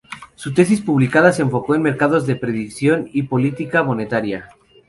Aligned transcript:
Su 0.33 0.51
tesis 0.55 0.81
publicada 0.81 1.31
se 1.31 1.43
enfocó 1.43 1.75
en 1.75 1.83
mercados 1.83 2.25
de 2.25 2.35
predicción 2.35 3.07
y 3.13 3.21
política 3.21 3.83
monetaria. 3.83 4.49